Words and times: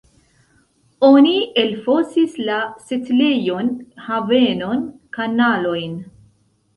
Oni 1.09 1.33
elfosis 1.63 2.39
la 2.47 2.55
setlejon, 2.85 3.69
havenon, 4.07 4.81
kanalojn. 5.19 5.93